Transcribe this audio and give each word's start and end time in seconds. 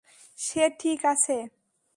সে 0.37 0.63
ঠিক 0.79 0.99
আছে। 1.05 1.37